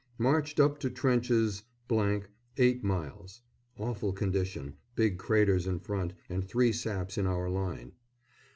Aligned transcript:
_Marched 0.17 0.59
up 0.59 0.79
to 0.79 0.89
trenches,, 0.89 1.61
eight 2.57 2.83
miles. 2.83 3.41
Awful 3.77 4.13
condition. 4.13 4.73
Big 4.95 5.19
craters 5.19 5.67
in 5.67 5.77
front, 5.77 6.13
and 6.27 6.43
three 6.43 6.71
saps 6.73 7.19
in 7.19 7.27
our 7.27 7.51
line. 7.51 7.91